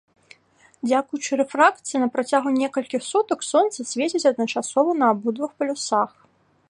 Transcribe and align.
Дзякуючы 0.87 1.31
рэфракцыі, 1.41 1.99
на 2.03 2.07
працягу 2.15 2.53
некалькіх 2.61 3.01
сутак 3.11 3.45
сонца 3.51 3.79
свеціць 3.93 4.25
адначасова 4.31 4.97
на 5.03 5.11
абодвух 5.17 5.51
полюсах. 5.61 6.09